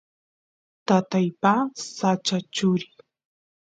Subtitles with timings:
[0.87, 1.53] tataypa
[1.97, 2.87] sacha churi